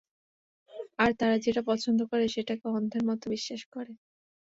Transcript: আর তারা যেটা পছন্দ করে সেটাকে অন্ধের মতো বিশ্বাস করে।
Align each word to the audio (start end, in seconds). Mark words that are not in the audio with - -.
আর 0.99 1.11
তারা 1.19 1.35
যেটা 1.45 1.61
পছন্দ 1.69 1.99
করে 2.11 2.25
সেটাকে 2.27 2.65
অন্ধের 2.69 3.03
মতো 3.09 3.25
বিশ্বাস 3.35 3.61
করে। 3.73 3.91